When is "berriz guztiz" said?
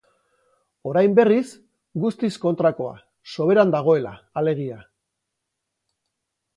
1.19-2.31